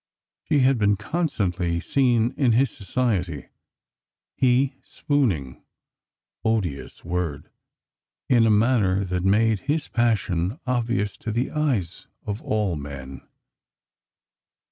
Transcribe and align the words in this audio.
She 0.49 0.61
had 0.61 0.79
been 0.79 0.95
constantly 0.95 1.79
seen 1.79 2.31
in 2.35 2.53
his 2.53 2.71
society. 2.71 3.49
He" 4.33 4.73
spooning 4.83 5.61
"—odious 6.57 7.01
worJ!— 7.01 7.45
in 8.27 8.47
a 8.47 8.49
manner 8.49 9.05
that 9.05 9.23
made 9.23 9.59
his 9.69 9.87
passion 9.89 10.59
obvious 10.65 11.17
to 11.17 11.31
the 11.31 11.51
eyes 11.51 12.07
of 12.25 12.41
all 12.41 12.75
men. 12.75 13.21